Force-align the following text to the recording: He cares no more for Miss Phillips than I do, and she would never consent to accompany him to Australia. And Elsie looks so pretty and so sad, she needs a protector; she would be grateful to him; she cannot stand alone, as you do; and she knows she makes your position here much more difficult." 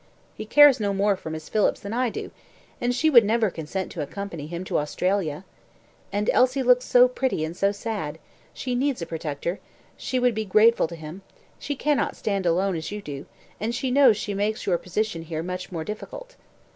He 0.33 0.47
cares 0.47 0.79
no 0.79 0.95
more 0.95 1.15
for 1.15 1.29
Miss 1.29 1.47
Phillips 1.47 1.79
than 1.79 1.93
I 1.93 2.09
do, 2.09 2.31
and 2.81 2.91
she 2.95 3.07
would 3.11 3.23
never 3.23 3.51
consent 3.51 3.91
to 3.91 4.01
accompany 4.01 4.47
him 4.47 4.63
to 4.63 4.79
Australia. 4.79 5.45
And 6.11 6.27
Elsie 6.33 6.63
looks 6.63 6.85
so 6.85 7.07
pretty 7.07 7.45
and 7.45 7.55
so 7.55 7.71
sad, 7.71 8.17
she 8.51 8.73
needs 8.73 9.03
a 9.03 9.05
protector; 9.05 9.59
she 9.97 10.17
would 10.17 10.33
be 10.33 10.43
grateful 10.43 10.87
to 10.87 10.95
him; 10.95 11.21
she 11.59 11.75
cannot 11.75 12.15
stand 12.15 12.47
alone, 12.47 12.75
as 12.75 12.89
you 12.91 12.99
do; 12.99 13.27
and 13.59 13.75
she 13.75 13.91
knows 13.91 14.17
she 14.17 14.33
makes 14.33 14.65
your 14.65 14.79
position 14.79 15.21
here 15.21 15.43
much 15.43 15.71
more 15.71 15.83
difficult." 15.83 16.35